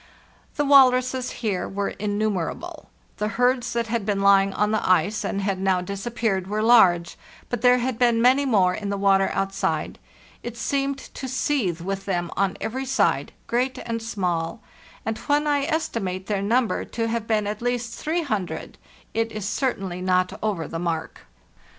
The 0.55 0.65
walruses 0.65 1.29
here 1.29 1.69
were 1.69 1.89
innumerable. 1.89 2.89
The 3.17 3.27
herds 3.37 3.73
that 3.73 3.85
had 3.85 4.03
been 4.03 4.23
lying 4.23 4.51
on 4.51 4.71
the 4.71 4.83
ice 4.89 5.23
and 5.23 5.43
had 5.43 5.59
now 5.59 5.79
disappeared 5.81 6.47
were 6.47 6.63
large; 6.63 7.19
but 7.49 7.61
there 7.61 7.77
had 7.77 7.99
been 7.99 8.19
many 8.19 8.43
more 8.43 8.73
in 8.73 8.89
the 8.89 8.97
water 8.97 9.29
outside. 9.31 9.99
It 10.41 10.57
seemed 10.57 10.97
to 10.97 11.27
seethe 11.27 11.81
with 11.81 12.05
them 12.05 12.31
on 12.35 12.57
every 12.59 12.85
side, 12.87 13.31
great 13.45 13.77
and 13.85 14.01
small; 14.01 14.63
and 15.05 15.19
when 15.19 15.45
I 15.45 15.65
estimate 15.65 16.25
their 16.25 16.41
number 16.41 16.83
to 16.83 17.07
have 17.07 17.27
been 17.27 17.45
at 17.45 17.61
least 17.61 17.93
300, 17.93 18.79
it 19.13 19.31
is 19.31 19.47
certainly 19.47 20.01
not 20.01 20.33
over 20.41 20.67
the 20.67 20.79
mark. 20.79 21.27